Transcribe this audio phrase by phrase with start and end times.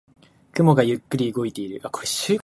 [0.53, 1.79] 雲がゆっくり動いている。